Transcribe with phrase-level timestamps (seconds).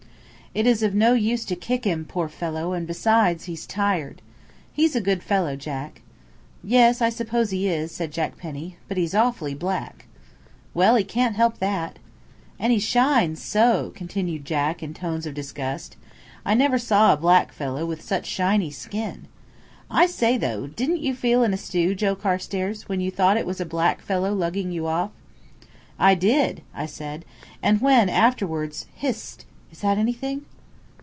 [0.53, 4.21] "It is of no use to kick him, poor fellow, and, besides, he's tired.
[4.73, 6.01] He's a good fellow, Jack."
[6.61, 10.07] "Yes, I suppose he is," said Jack Penny; "but he's awfully black."
[10.73, 11.99] "Well, he can't help that."
[12.59, 15.95] "And he shines so!" continued Jack in tones of disgust.
[16.45, 19.29] "I never saw a black fellow with such a shiny skin.
[19.89, 23.47] I say, though, didn't you feel in a stew, Joe Carstairs, when you thought it
[23.47, 25.11] was a black fellow lugging you off?"
[25.97, 27.23] "I did," I said;
[27.63, 29.45] "and when afterwards hist!
[29.71, 30.41] is that anything?"